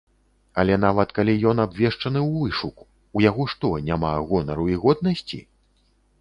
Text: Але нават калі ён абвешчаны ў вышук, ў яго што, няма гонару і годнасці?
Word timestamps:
Але 0.61 0.77
нават 0.85 1.09
калі 1.17 1.35
ён 1.51 1.57
абвешчаны 1.65 2.19
ў 2.21 2.31
вышук, 2.43 2.77
ў 3.15 3.17
яго 3.31 3.47
што, 3.53 3.69
няма 3.91 4.09
гонару 4.33 4.65
і 4.75 4.81
годнасці? 4.87 5.39